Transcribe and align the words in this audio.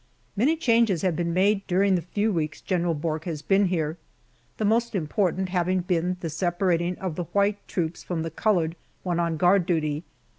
Many 0.35 0.55
changes 0.57 1.03
have 1.03 1.15
been 1.15 1.31
made 1.31 1.67
during 1.67 1.93
the 1.93 2.01
few 2.01 2.33
weeks 2.33 2.59
General 2.59 2.95
Bourke 2.95 3.25
has 3.25 3.43
been 3.43 3.65
here, 3.65 3.99
the 4.57 4.65
most 4.65 4.95
important 4.95 5.49
having 5.49 5.81
been 5.81 6.17
the 6.21 6.29
separating 6.31 6.97
of 6.97 7.15
the 7.15 7.25
white 7.25 7.59
troops 7.67 8.01
from 8.03 8.23
the 8.23 8.31
colored 8.31 8.75
when 9.03 9.19
on 9.19 9.37
guard 9.37 9.67
duty. 9.67 10.03